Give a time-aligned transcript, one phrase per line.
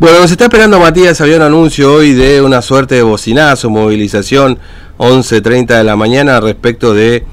[0.00, 4.58] Bueno, nos está esperando Matías, había un anuncio hoy de una suerte de bocinazo, movilización
[4.98, 7.24] 11.30 de la mañana respecto de,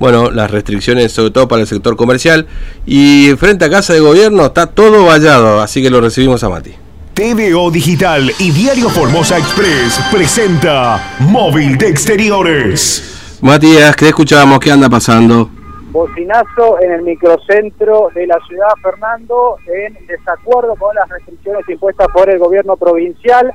[0.00, 2.46] bueno, las restricciones sobre todo para el sector comercial
[2.86, 6.72] y frente a Casa de Gobierno está todo vallado, así que lo recibimos a Mati.
[7.12, 13.38] TVO Digital y Diario Formosa Express presenta Móvil de Exteriores.
[13.42, 14.58] Matías, ¿qué escuchábamos?
[14.58, 15.50] ¿Qué anda pasando?
[15.96, 22.28] Bocinazo en el microcentro de la ciudad Fernando en desacuerdo con las restricciones impuestas por
[22.28, 23.50] el gobierno provincial.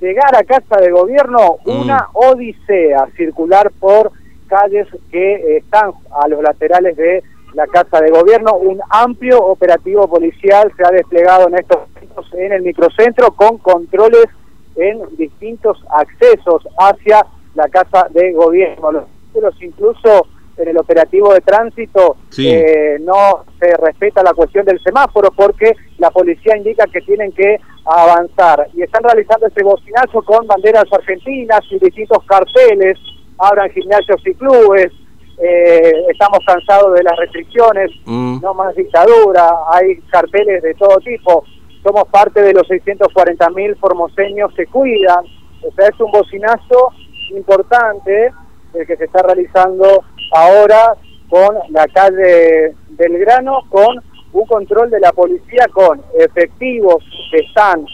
[0.00, 1.82] Llegar a casa de gobierno, mm.
[1.82, 4.10] una odisea circular por
[4.48, 7.22] calles que están a los laterales de
[7.54, 8.54] la casa de gobierno.
[8.54, 14.26] Un amplio operativo policial se ha desplegado en estos momentos en el microcentro con controles
[14.74, 17.24] en distintos accesos hacia
[17.54, 19.06] la casa de gobierno.
[19.40, 20.26] Los incluso
[20.56, 26.10] en el operativo de tránsito eh, no se respeta la cuestión del semáforo porque la
[26.10, 28.68] policía indica que tienen que avanzar.
[28.74, 32.98] Y están realizando ese bocinazo con banderas argentinas y distintos carteles,
[33.38, 34.92] abran gimnasios y clubes,
[35.38, 38.40] eh, estamos cansados de las restricciones, mm.
[38.40, 41.44] no más dictadura, hay carteles de todo tipo,
[41.82, 45.24] somos parte de los 640 mil formoseños que cuidan,
[45.62, 46.92] o sea, es un bocinazo
[47.34, 48.30] importante
[48.74, 50.94] el que se está realizando ahora
[51.28, 57.86] con la calle Belgrano, con un control de la policía con efectivos que están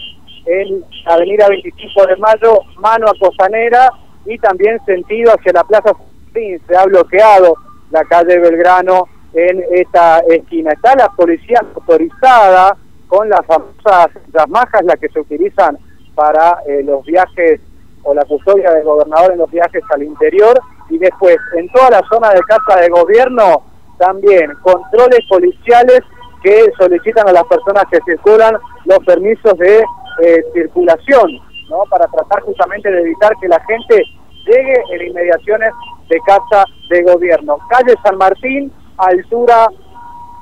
[0.45, 3.91] en Avenida 25 de Mayo, mano a Costanera
[4.25, 5.93] y también sentido hacia la Plaza
[6.33, 7.55] Se ha bloqueado
[7.91, 10.71] la calle Belgrano en esta esquina.
[10.71, 12.75] Está la policía autorizada
[13.07, 15.77] con las famosas las majas, las que se utilizan
[16.15, 17.59] para eh, los viajes
[18.03, 20.59] o la custodia del gobernador en los viajes al interior
[20.91, 23.63] y después en toda la zona de casa de gobierno
[23.97, 26.01] también controles policiales
[26.43, 29.83] que solicitan a las personas que circulan los permisos de
[30.23, 31.83] eh, circulación, ¿no?
[31.89, 34.03] Para tratar justamente de evitar que la gente
[34.45, 35.71] llegue en inmediaciones
[36.09, 37.57] de casa de gobierno.
[37.69, 39.67] Calle San Martín, altura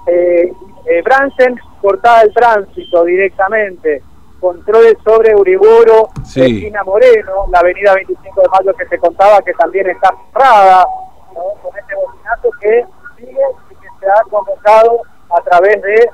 [0.08, 0.52] eh,
[0.86, 4.02] eh Bransen, cortada el tránsito directamente
[4.40, 6.72] controles sobre Uriburu, sí.
[6.86, 10.86] Moreno, la avenida 25 de Mayo que se contaba que también está cerrada,
[11.34, 12.86] con este bocinazo que
[13.18, 13.42] sigue
[13.72, 16.10] y que se ha convocado a través de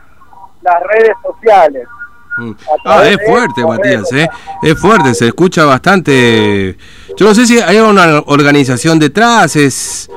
[0.62, 1.88] las redes sociales.
[2.38, 2.52] Mm.
[2.86, 4.28] Ah, es fuerte, Matías, ¿eh?
[4.62, 6.78] es fuerte, se escucha bastante.
[7.16, 10.10] Yo no sé si hay una organización detrás, es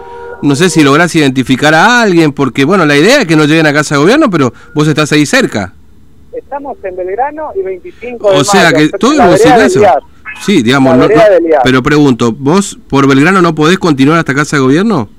[0.42, 3.66] no sé si lográs identificar a alguien, porque bueno, la idea es que no lleguen
[3.66, 5.74] a casa de gobierno, pero vos estás ahí cerca.
[6.48, 9.82] Estamos en Belgrano y 25 de O sea que todo el eso.
[10.40, 10.96] Sí, digamos,
[11.62, 15.10] pero pregunto, ¿vos por Belgrano no podés continuar hasta casa de gobierno?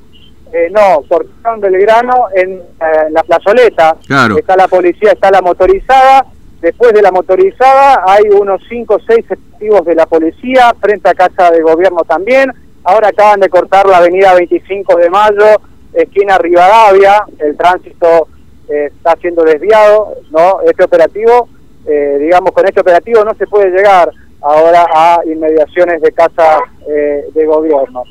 [0.52, 4.40] Eh, no, porque en Belgrano, en, eh, la plazoleta, claro.
[4.40, 6.26] está la policía, está la motorizada,
[6.62, 11.14] después de la motorizada hay unos 5 o 6 efectivos de la policía, frente a
[11.14, 12.52] casa de gobierno también,
[12.86, 15.62] ahora acaban de cortar la avenida 25 de Mayo,
[15.94, 18.30] esquina Rivadavia, el tránsito
[18.70, 20.62] eh, está siendo desviado, ¿no?
[20.62, 21.50] Este operativo,
[21.88, 27.26] eh, digamos, con este operativo no se puede llegar ahora a inmediaciones de casa eh,
[27.34, 28.04] de gobierno.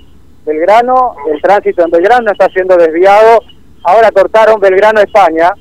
[0.44, 3.40] Belgrano, el tránsito en Belgrano está siendo desviado,
[3.84, 5.52] ahora cortaron Belgrano España,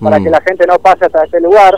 [0.00, 0.24] para mm.
[0.24, 1.74] que la gente no pase hasta este lugar.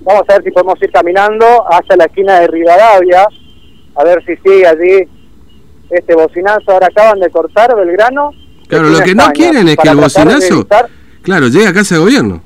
[0.00, 3.26] Vamos a ver si podemos ir caminando hasta la esquina de Rivadavia,
[3.94, 5.08] a ver si sigue allí
[5.90, 6.72] este bocinazo.
[6.72, 8.30] Ahora acaban de cortar Belgrano.
[8.66, 10.66] Claro, lo que no quieren es que el bocinazo...
[11.22, 12.40] Claro, llega a casa de gobierno.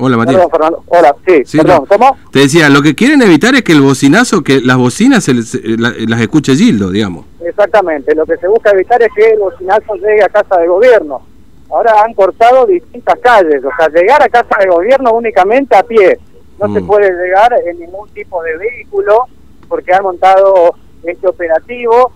[0.00, 0.46] Hola, Matías.
[0.86, 2.16] Hola, sí, perdón, ¿cómo?
[2.30, 6.20] Te decía, lo que quieren evitar es que el bocinazo, que las bocinas se, las
[6.20, 7.26] escuche Gildo, digamos.
[7.44, 11.22] Exactamente, lo que se busca evitar es que el bocinazo llegue a casa de gobierno.
[11.68, 16.18] Ahora han cortado distintas calles, o sea, llegar a casa de gobierno únicamente a pie.
[16.60, 16.86] No se mm.
[16.86, 19.24] puede llegar en ningún tipo de vehículo
[19.68, 22.12] porque han montado este operativo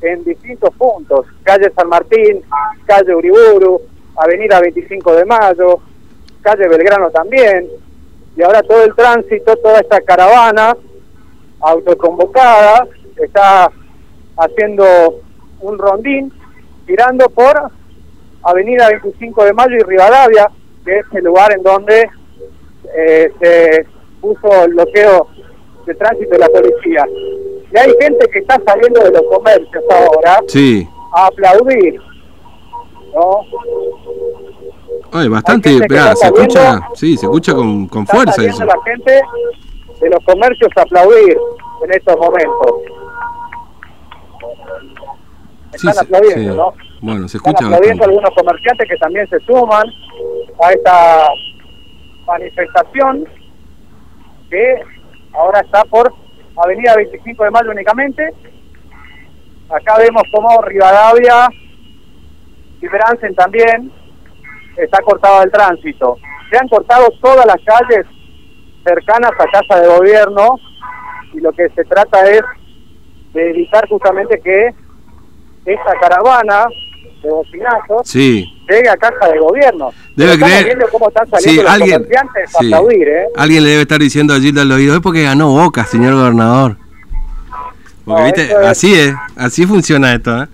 [0.00, 1.26] en distintos puntos.
[1.42, 2.42] Calle San Martín,
[2.86, 3.80] calle Uriburu,
[4.16, 5.80] Avenida 25 de Mayo,
[6.42, 7.68] calle Belgrano también,
[8.36, 10.76] y ahora todo el tránsito, toda esta caravana
[11.60, 12.86] autoconvocada
[13.16, 13.70] está
[14.36, 15.20] haciendo
[15.60, 16.32] un rondín,
[16.86, 17.70] tirando por
[18.42, 20.50] Avenida 25 de Mayo y Rivadavia,
[20.84, 22.08] que es el lugar en donde
[22.96, 23.86] eh, se
[24.20, 25.28] puso el bloqueo
[25.86, 27.06] de tránsito de la policía.
[27.72, 30.40] Y hay gente que está saliendo de los comercios ahora
[31.14, 32.00] a aplaudir
[33.16, 33.40] ¿no?
[35.18, 38.66] Ay, bastante, se escucha, sí, se escucha con, con fuerza eso.
[38.66, 39.22] la gente
[39.98, 41.38] de los comercios aplaudir
[41.84, 42.72] en estos momentos.
[45.72, 46.74] Están aplaudiendo, ¿no?
[47.00, 49.86] Bueno, se escucha Están aplaudiendo algunos comerciantes que también se suman
[50.62, 51.28] a esta
[52.26, 53.26] manifestación
[54.50, 54.82] que
[55.32, 56.12] ahora está por
[56.62, 58.34] Avenida 25 de Mayo únicamente.
[59.70, 61.48] Acá vemos como Rivadavia
[62.82, 63.90] y Bransen también
[64.76, 66.16] está cortado el tránsito.
[66.50, 68.06] Se han cortado todas las calles
[68.84, 70.58] cercanas a Casa de Gobierno
[71.32, 72.42] y lo que se trata es
[73.34, 74.74] de evitar justamente que
[75.66, 76.66] esta caravana
[77.22, 79.92] de bocinazos llegue a Casa de Gobierno.
[80.14, 80.78] Debe creer.
[80.90, 82.66] cómo están saliendo los alguien, comerciantes sí.
[82.66, 83.26] aplaudir, ¿eh?
[83.36, 86.76] Alguien le debe estar diciendo a Gilda al oído, es porque ganó Boca, señor gobernador.
[88.04, 90.46] Porque, viste, así es, así funciona esto, ¿eh?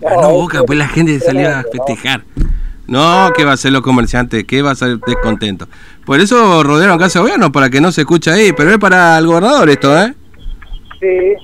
[0.00, 2.22] Ganó Boca, pues la gente salió a festejar.
[2.36, 2.57] No,
[2.88, 4.44] ¿qué va a hacer los comerciantes?
[4.44, 5.68] ¿Qué va a ser descontento?
[6.06, 8.52] Por eso rodearon Casa de Gobierno, para que no se escuche ahí.
[8.52, 10.14] Pero es para el gobernador esto, ¿eh?
[10.98, 11.36] Sí,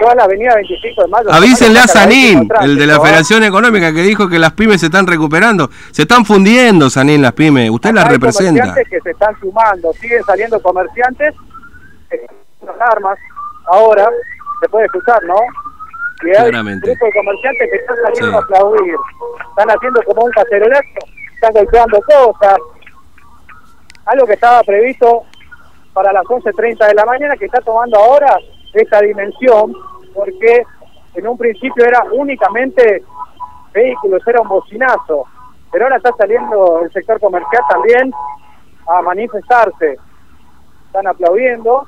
[0.00, 1.32] toda la avenida 25 de mayo.
[1.32, 3.00] Avísenle a Sanín, el de la ¿eh?
[3.00, 5.68] Federación Económica, que dijo que las pymes se están recuperando.
[5.90, 7.70] Se están fundiendo, Sanín, las pymes.
[7.70, 8.62] Usted las representa.
[8.62, 11.34] Hay comerciantes que se están sumando, siguen saliendo comerciantes.
[12.64, 13.18] Las armas,
[13.66, 14.08] ahora,
[14.60, 15.34] se puede escuchar, ¿no?
[16.24, 18.96] Y hay un grupo de comerciantes que están saliendo a aplaudir.
[19.50, 20.82] Están haciendo como un cacerolazo,
[21.34, 22.58] están golpeando cosas.
[24.06, 25.22] Algo que estaba previsto
[25.92, 28.36] para las 11.30 de la mañana, que está tomando ahora
[28.72, 29.72] esta dimensión,
[30.14, 30.62] porque
[31.14, 33.04] en un principio era únicamente
[33.72, 35.24] vehículos, era un bocinazo.
[35.70, 38.12] Pero ahora está saliendo el sector comercial también
[38.88, 39.98] a manifestarse.
[40.86, 41.86] Están aplaudiendo,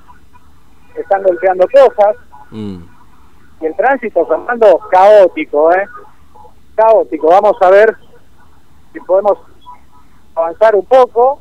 [0.95, 2.17] están golpeando cosas.
[2.51, 3.00] Mm
[3.61, 5.87] y el tránsito, Fernando, caótico, ¿eh?
[6.75, 7.29] Caótico.
[7.29, 7.97] Vamos a ver
[8.93, 9.39] si podemos
[10.35, 11.41] avanzar un poco.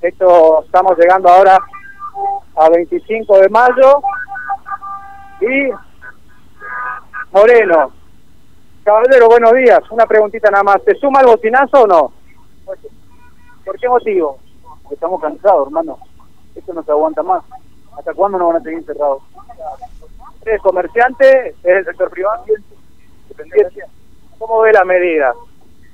[0.00, 1.58] Esto estamos llegando ahora
[2.56, 4.02] a 25 de mayo
[5.40, 5.70] y
[7.32, 7.92] Moreno.
[8.82, 9.80] Caballero, buenos días.
[9.90, 10.82] Una preguntita nada más.
[10.84, 12.12] ¿Te suma el bocinazo o no?
[13.64, 14.38] ¿Por qué motivo?
[14.82, 15.98] Porque estamos cansados, hermano.
[16.54, 17.42] Esto no se aguanta más.
[17.96, 19.22] ¿Hasta cuándo nos van a tener encerrados?
[20.54, 22.44] Es comerciante, es el sector privado,
[24.38, 25.34] ¿Cómo ve la medida?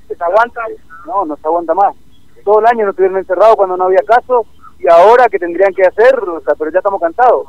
[0.07, 0.61] ¿Se aguanta?
[1.05, 1.95] No, no se aguanta más.
[2.43, 4.45] Todo el año nos tuvieron encerrados cuando no había caso
[4.79, 7.47] y ahora que tendrían que hacer, o sea, pero ya estamos cansados.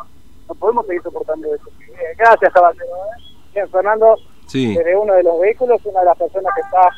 [0.48, 1.64] No podemos seguir soportando eso.
[2.16, 2.84] Gracias, caballero.
[2.84, 3.22] ¿eh?
[3.52, 4.16] Bien, Fernando,
[4.46, 4.74] sí.
[4.74, 6.88] desde uno de los vehículos, una de las personas que está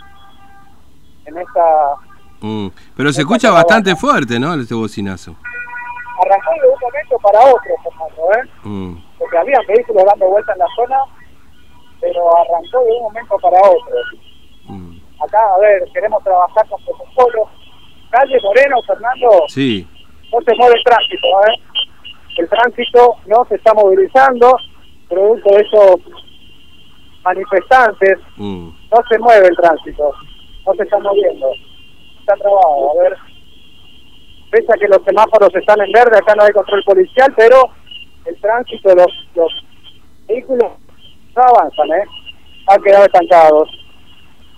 [1.26, 1.94] en esta...
[2.40, 2.68] Mm.
[2.96, 4.54] Pero se escucha bastante fuerte, ¿no?
[4.54, 5.36] Este bocinazo.
[6.22, 8.68] Arrancó de un momento para otro, Fernando, ¿eh?
[8.68, 10.96] Mm porque había vehículos dando vuelta en la zona,
[12.00, 13.96] pero arrancó de un momento para otro.
[14.64, 14.98] Mm.
[15.22, 17.48] Acá, a ver, queremos trabajar con protocolo.
[18.10, 19.86] Calle Moreno, Fernando, sí.
[20.32, 21.60] no se mueve el tránsito, ¿eh?
[22.38, 24.56] El tránsito no se está movilizando,
[25.08, 25.96] producto de esos
[27.24, 28.68] manifestantes, mm.
[28.68, 30.12] no se mueve el tránsito,
[30.66, 31.48] no se está moviendo,
[32.20, 33.16] está trabado, a ver.
[34.50, 37.70] Pese a que los semáforos están en verde, acá no hay control policial, pero
[38.26, 38.96] el tránsito de
[39.34, 39.64] los,
[40.26, 40.72] vehículos
[41.34, 42.04] no avanzan, ¿eh?
[42.68, 43.68] Han quedado estancados.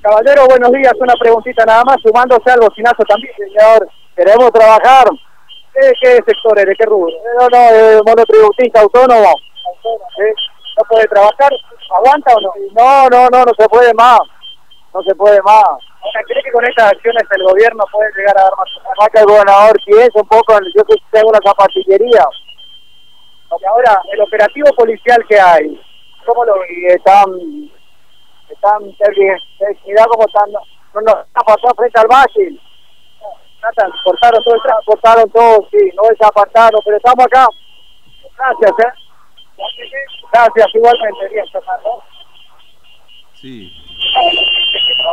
[0.00, 0.92] Caballero, buenos días.
[0.98, 3.88] Una preguntita nada más, sumándose al bocinazo también, señor.
[4.16, 5.08] Queremos trabajar.
[5.74, 7.12] ¿Qué, qué sector ¿De qué rubro?
[7.38, 9.34] No, no, eh, monotributista, autónomo.
[10.18, 10.34] ¿Eh?
[10.78, 11.52] ¿No puede trabajar?
[11.94, 12.52] ¿Aguanta o no?
[12.72, 14.20] No, no, no, no se puede más.
[14.94, 15.64] No se puede más.
[16.26, 19.08] ¿Cree que con estas acciones el gobierno puede llegar a dar más?
[19.12, 22.24] Que el gobernador piensa un poco, yo que tengo una zapatillería
[23.50, 25.80] ahora, el operativo policial que hay,
[26.26, 26.54] ¿cómo lo
[26.88, 27.26] están,
[28.48, 28.82] están,
[29.82, 32.60] cuidado como están, no nos pasado frente al Básil,
[34.04, 34.56] cortaron todo,
[34.86, 37.46] cortaron todo, sí, no desapartaron, pero estamos acá.
[38.36, 38.92] Gracias, ¿eh?
[40.32, 42.02] Gracias, igualmente, bien, Fernando.
[43.34, 43.72] Sí.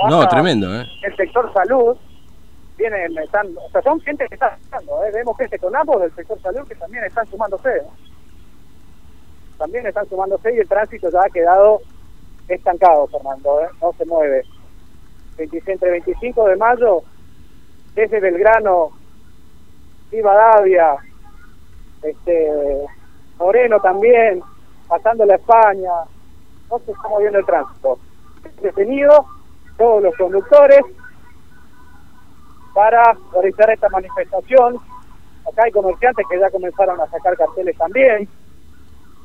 [0.10, 0.88] No, tremendo, ¿eh?
[1.02, 1.98] El sector salud,
[2.78, 5.12] vienen, están, o sea, son gente que está sumando, ¿eh?
[5.14, 7.84] Vemos gente con ambos del sector salud que también están sumándose, ¿eh?
[9.58, 11.82] También están sumándose y el tránsito ya ha quedado
[12.48, 13.68] estancado, Fernando, ¿eh?
[13.82, 14.44] no se mueve.
[15.38, 17.04] entre 25 de mayo,
[17.96, 18.92] desde Belgrano,
[20.12, 20.96] Rivadavia,
[22.04, 22.52] este,
[23.38, 24.42] Moreno también,
[24.88, 25.92] pasando la España,
[26.70, 28.00] no se está moviendo el tránsito.
[28.62, 29.26] Detenido
[29.78, 30.82] todos los conductores
[32.74, 34.78] para realizar esta manifestación.
[35.50, 38.30] Acá hay comerciantes que ya comenzaron a sacar carteles también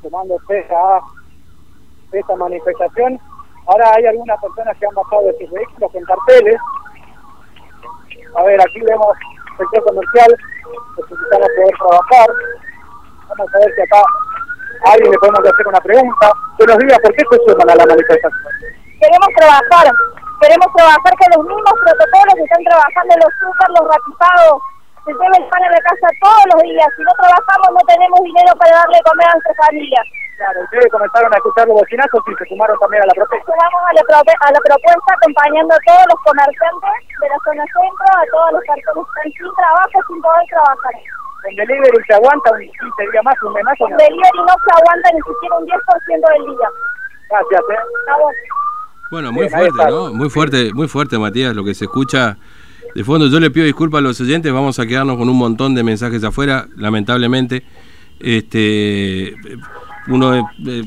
[0.03, 1.01] sumándose a
[2.13, 3.21] esta manifestación.
[3.67, 6.57] Ahora hay algunas personas que han bajado de sus vehículos con carteles.
[8.37, 9.17] A ver, aquí vemos
[9.59, 10.31] el sector comercial,
[10.97, 12.29] necesitamos poder trabajar.
[13.29, 14.03] Vamos a ver si acá
[14.93, 16.33] alguien le podemos hacer una pregunta.
[16.59, 18.33] Buenos días, ¿por qué se suman a la manifestación?
[19.01, 19.87] Queremos trabajar,
[20.41, 24.57] queremos trabajar que los mismos protocolos que están trabajando los super, los ratizados,
[25.05, 26.89] se lleven el pan a la casa todos los días.
[26.97, 30.07] Si no trabajan tenemos dinero para darle de comer a nuestras familias.
[30.41, 33.45] Claro, ustedes comenzaron a escuchar los bocinazos y se sumaron también a la protesta.
[33.45, 37.65] Sumamos a la, prope- a la propuesta acompañando a todos los comerciantes de la zona
[37.77, 40.95] centro, a todos los personas que están sin trabajo, sin poder trabajar.
[41.45, 43.77] En delivery se aguanta un 15 días más, un mes más.
[43.81, 43.97] ¿o Con no?
[44.01, 46.69] delivery no se aguanta ni siquiera un 10% del día.
[47.29, 47.83] Gracias, ¿eh?
[48.09, 48.35] A vos.
[49.11, 49.85] Bueno, muy fuerte.
[49.93, 50.13] ¿no?
[50.15, 52.37] Muy fuerte, muy fuerte, Matías, lo que se escucha
[52.95, 53.27] de fondo.
[53.29, 56.23] Yo le pido disculpas a los oyentes, vamos a quedarnos con un montón de mensajes
[56.25, 57.63] afuera, lamentablemente.
[58.19, 59.35] Este,
[60.09, 60.43] uno eh,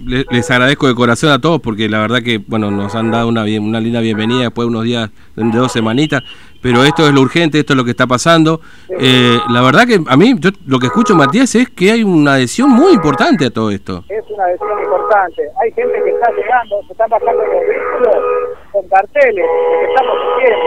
[0.06, 3.28] le- les agradezco de corazón a todos porque la verdad que bueno nos han dado
[3.28, 6.22] una una linda bienvenida después de unos días de dos semanitas
[6.62, 8.60] pero esto es lo urgente esto es lo que está pasando
[9.00, 12.34] Eh, la verdad que a mí yo lo que escucho Matías es que hay una
[12.34, 15.42] adhesión muy importante a todo esto Es una decisión importante.
[15.62, 18.16] Hay gente que está llegando, se están bajando los vehículos
[18.72, 20.66] con carteles, que estamos haciendo,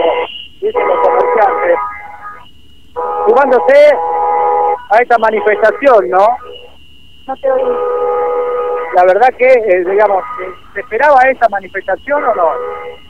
[0.67, 1.77] dicen los comerciantes,
[3.27, 3.97] sumándose
[4.89, 6.27] a esta manifestación, ¿no?
[7.27, 7.77] No te oí.
[8.95, 10.23] La verdad que, eh, digamos,
[10.73, 12.49] ¿se esperaba esta manifestación o no?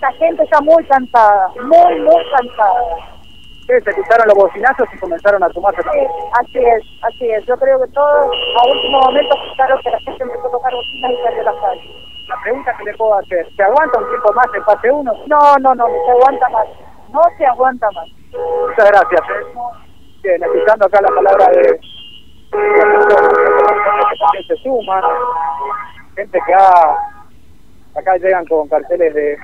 [0.02, 2.98] La gente está muy cansada, muy, muy cansada.
[3.62, 6.08] Ustedes escucharon los bocinazos y comenzaron a tomarse Sí,
[6.40, 7.46] así es, así es.
[7.46, 11.12] Yo creo que todos a último momento escucharon que la gente empezó a tocar bocinas
[11.12, 11.92] y salió a la calle.
[12.28, 15.14] La pregunta que le puedo hacer, ¿se aguanta un tiempo más en fase 1?
[15.28, 16.68] No, no, no, no se aguanta más.
[17.18, 18.08] No se aguanta más.
[18.70, 19.22] Muchas gracias.
[20.24, 21.80] Bien, escuchando acá la palabra de
[22.52, 25.02] que también se suman,
[26.16, 29.38] gente que ha, acá llegan con carteles de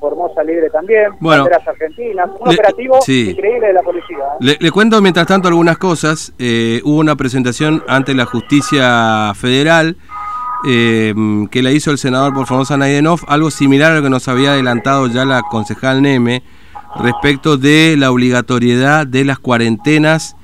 [0.00, 3.30] Formosa Libre también, Bueno, banderas argentinas, un le- operativo sí.
[3.30, 4.16] increíble de la policía.
[4.18, 4.36] ¿eh?
[4.40, 6.32] Le, le cuento mientras tanto algunas cosas.
[6.38, 9.96] Eh, hubo una presentación ante la justicia federal
[10.66, 11.14] eh,
[11.50, 14.52] que la hizo el senador por Formosa Naidenov, algo similar a lo que nos había
[14.52, 16.42] adelantado ya la concejal Neme
[16.96, 20.36] respecto de la obligatoriedad de las cuarentenas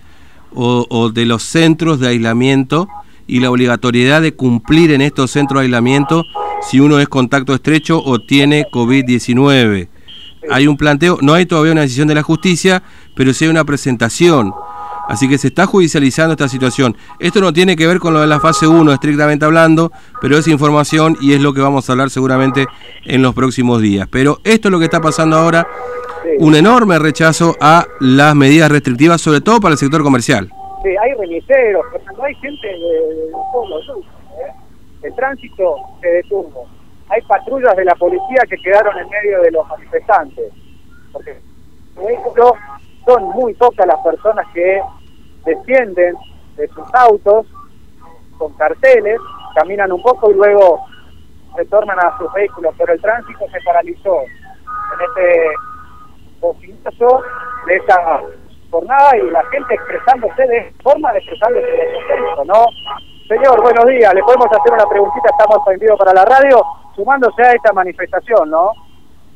[0.54, 2.88] o, de los centros de aislamiento
[3.26, 6.24] y la obligatoriedad de cumplir en estos centros de aislamiento
[6.62, 9.88] si uno es contacto estrecho o tiene COVID-19.
[10.50, 12.82] Hay un planteo, no hay todavía una decisión de la justicia,
[13.14, 14.54] pero sí hay una presentación.
[15.08, 16.96] Así que se está judicializando esta situación.
[17.18, 20.48] Esto no tiene que ver con lo de la fase 1, estrictamente hablando, pero es
[20.48, 22.66] información y es lo que vamos a hablar seguramente
[23.04, 24.08] en los próximos días.
[24.10, 25.66] Pero esto es lo que está pasando ahora,
[26.38, 30.50] un enorme rechazo a las medidas restrictivas, sobre todo para el sector comercial.
[30.82, 34.52] Sí, hay remiseros, Fernando, hay gente de, de todos los ¿eh?
[35.02, 36.66] El tránsito se detuvo.
[37.08, 40.52] Hay patrullas de la policía que quedaron en medio de los manifestantes.
[41.12, 41.38] Porque
[43.06, 44.82] son muy pocas las personas que
[45.44, 46.16] descienden
[46.56, 47.46] de sus autos
[48.36, 49.18] con carteles,
[49.54, 50.84] caminan un poco y luego
[51.56, 55.54] retornan a sus vehículos, pero el tránsito se paralizó en este
[56.40, 57.22] bocinazo
[57.66, 58.22] de esta
[58.70, 62.66] jornada y la gente expresándose de forma de expresándose de descontento, ¿no?
[63.28, 66.62] Señor, buenos días, le podemos hacer una preguntita, estamos en para la radio,
[66.94, 68.72] sumándose a esta manifestación, ¿no?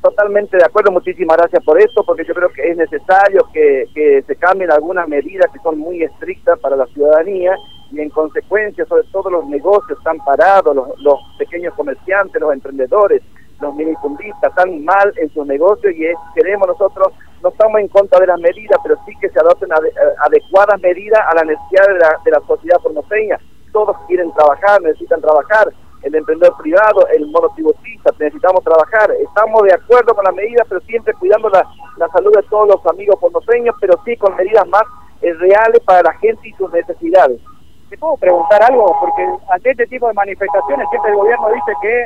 [0.01, 4.23] Totalmente de acuerdo, muchísimas gracias por esto, porque yo creo que es necesario que, que
[4.27, 7.55] se cambien algunas medidas que son muy estrictas para la ciudadanía
[7.93, 13.21] y en consecuencia, sobre todo los negocios están parados, los, pequeños comerciantes, los emprendedores,
[13.61, 17.09] los minifundistas están mal en sus negocios y queremos nosotros,
[17.43, 19.93] no estamos en contra de las medidas, pero sí que se adopten ade-
[20.25, 23.39] adecuadas medidas a la necesidad de la, de la sociedad formoseña.
[23.71, 25.69] Todos quieren trabajar, necesitan trabajar,
[26.11, 29.11] el emprendedor privado, el monotributista, necesitamos trabajar.
[29.13, 31.65] Estamos de acuerdo con las medidas, pero siempre cuidando la,
[31.97, 34.83] la salud de todos los amigos formoseños, pero sí con medidas más
[35.23, 37.41] eh, reales para la gente y sus necesidades.
[37.89, 38.87] ¿Te puedo preguntar algo?
[39.01, 42.03] Porque ante este tipo de manifestaciones siempre el gobierno dice que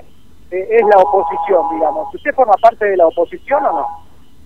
[0.57, 2.15] eh, es la oposición, digamos.
[2.15, 3.87] ¿Usted forma parte de la oposición o no?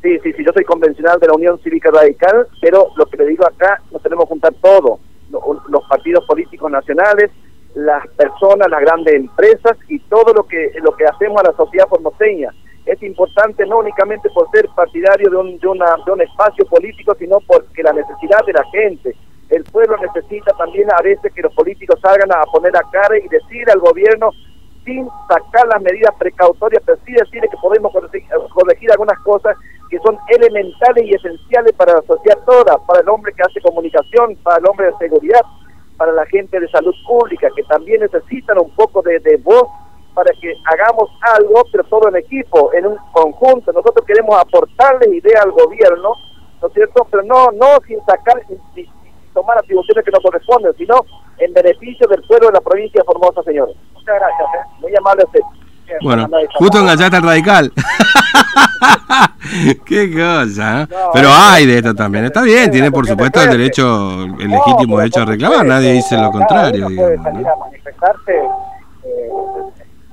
[0.03, 3.27] Sí, sí, sí, yo soy convencional de la Unión Cívica Radical, pero lo que le
[3.27, 4.99] digo acá, nos tenemos que juntar todo,
[5.31, 7.31] lo- los partidos políticos nacionales,
[7.79, 11.87] las personas, las grandes empresas y todo lo que lo que hacemos a la sociedad
[11.89, 12.51] formoseña.
[12.85, 17.15] Es importante no únicamente por ser partidario de un, de, una, de un espacio político,
[17.19, 19.15] sino porque la necesidad de la gente.
[19.51, 23.29] El pueblo necesita también a veces que los políticos salgan a poner la cara y
[23.29, 24.31] decir al gobierno
[24.85, 29.57] sin sacar las medidas precautorias, pero sí decirle que podemos corregir algunas cosas
[29.91, 34.35] que son elementales y esenciales para la sociedad toda, para el hombre que hace comunicación,
[34.43, 35.41] para el hombre de seguridad,
[35.99, 39.69] para la gente de salud pública, que también necesitan un poco de, de voz
[40.15, 43.73] para que hagamos algo, pero todo en equipo, en un conjunto.
[43.73, 46.13] Nosotros queremos aportarle ideas al gobierno,
[46.63, 47.07] ¿no es cierto?
[47.11, 48.87] Pero no, no sin sacar, sin, sin
[49.35, 51.05] tomar atribuciones que no corresponden, sino
[51.39, 53.77] en beneficio del pueblo de la provincia de Formosa, señores.
[53.93, 54.49] Muchas gracias.
[54.55, 54.69] ¿eh?
[54.81, 55.41] Muy amable usted.
[56.03, 57.73] Bueno, justo enganchaste al radical.
[59.87, 60.87] Qué cosa.
[60.91, 62.27] No, Pero hay de esto también.
[62.27, 65.65] Está bien, tiene por supuesto el derecho, el legítimo derecho a reclamar.
[65.67, 67.23] Nadie dice lo contrario, digamos.
[67.25, 67.53] salir ¿no?
[67.53, 68.33] a manifestarse.
[68.33, 69.29] Eh,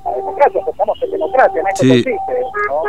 [0.05, 1.89] la democracia, estamos en democracia, en esto Sí.
[1.89, 2.17] consiste.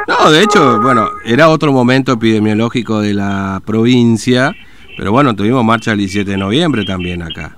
[0.09, 0.25] ¿no?
[0.25, 4.53] No, de hecho, bueno, era otro momento epidemiológico de la provincia,
[4.97, 7.57] pero bueno, tuvimos marcha el 17 de noviembre también acá.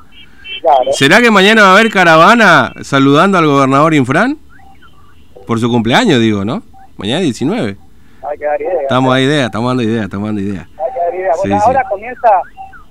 [0.61, 0.93] Claro.
[0.93, 4.39] ¿Será que mañana va a haber caravana saludando al gobernador Infran?
[5.49, 6.63] Por su cumpleaños, digo, ¿no?
[6.99, 7.77] Mañana 19.
[8.31, 8.83] Hay que dar idea.
[8.83, 10.61] Estamos a idea, estamos dando idea, estamos dando idea.
[10.61, 11.31] Hay que dar idea.
[11.41, 11.63] Bueno, sí.
[11.67, 12.29] ahora comienza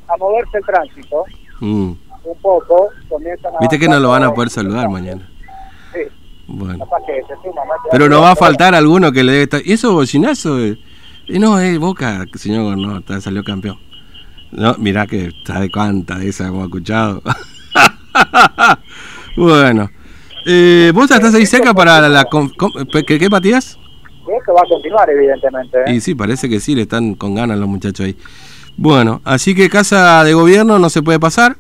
[0.08, 1.24] a moverse el tránsito,
[1.62, 1.92] Mm.
[2.24, 2.90] un poco.
[3.10, 5.30] Comienzan a Viste que no lo van a poder saludar mañana.
[5.94, 6.00] Sí,
[6.48, 6.78] Bueno.
[6.80, 6.88] ¿no?
[7.92, 9.58] Pero no va a faltar alguno que le dé esta...
[9.64, 10.60] ¿Y eso bocinazo?
[10.60, 10.78] eh?
[11.28, 13.78] Eh, no, es Boca, señor gobernador, está- salió campeón.
[14.52, 17.22] No, mirá que sabe cuánta de esa hemos escuchado.
[19.38, 19.90] bueno.
[20.50, 22.10] Eh, ¿Vos estás ahí cerca para la...
[22.10, 22.72] la con- con-
[23.06, 23.77] ¿Qué, qué Matías?
[24.39, 25.77] Esto va a continuar, evidentemente.
[25.86, 25.94] ¿eh?
[25.94, 28.16] Y sí, parece que sí, le están con ganas los muchachos ahí.
[28.77, 31.56] Bueno, así que casa de gobierno no se puede pasar.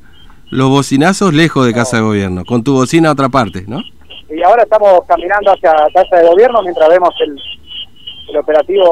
[0.49, 3.81] Los bocinazos lejos de casa de gobierno, con tu bocina a otra parte, ¿no?
[4.29, 7.37] Y ahora estamos caminando hacia Casa de Gobierno mientras vemos el,
[8.29, 8.85] el operativo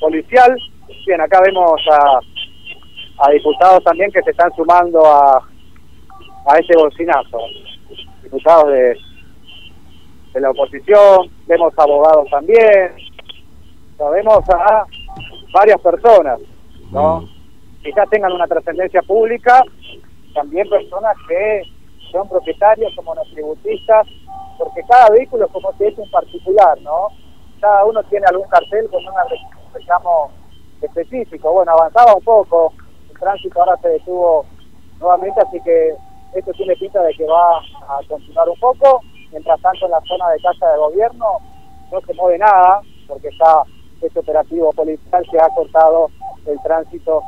[0.00, 0.56] policial.
[1.06, 5.36] Bien, acá vemos a, a diputados también que se están sumando a,
[6.46, 7.38] a este bocinazo.
[8.22, 8.96] Diputados de,
[10.32, 12.94] de la oposición, vemos abogados también,
[13.94, 14.84] o sea, vemos a
[15.52, 16.40] varias personas,
[16.90, 17.20] ¿no?
[17.20, 17.28] Mm.
[17.82, 19.62] Quizás tengan una trascendencia pública,
[20.34, 21.62] también personas que
[22.12, 24.06] son propietarios, como monotributistas,
[24.58, 27.08] porque cada vehículo es como que es un particular, ¿no?
[27.60, 29.14] Cada uno tiene algún cartel con un
[29.74, 30.30] reclamo
[30.82, 31.52] específico.
[31.52, 32.72] Bueno, avanzaba un poco,
[33.10, 34.44] el tránsito ahora se detuvo
[34.98, 35.94] nuevamente, así que
[36.34, 39.00] esto tiene pinta de que va a continuar un poco.
[39.30, 41.26] Mientras tanto, en la zona de casa de gobierno
[41.92, 43.64] no se mueve nada, porque está
[44.00, 46.10] este operativo policial que ha cortado
[46.46, 47.22] el tránsito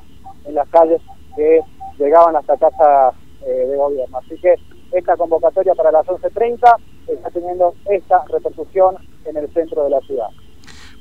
[0.45, 1.01] en las calles
[1.37, 1.61] que
[1.99, 3.13] llegaban hasta casa
[3.47, 4.19] eh, de gobierno.
[4.19, 4.55] Así que
[4.93, 6.77] esta convocatoria para las 11.30
[7.09, 10.29] está teniendo esta repercusión en el centro de la ciudad.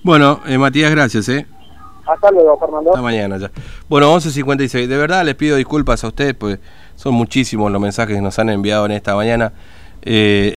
[0.04, 1.46] Bueno, eh, Matías, gracias, ¿eh?
[2.08, 2.90] Hasta luego, Fernando.
[2.90, 3.52] Hasta mañana ya.
[3.88, 4.88] Bueno, 11.56.
[4.88, 6.60] De verdad les pido disculpas a ustedes, pues
[6.96, 9.54] son muchísimos los mensajes que nos han enviado en esta mañana.
[10.02, 10.50] Eh,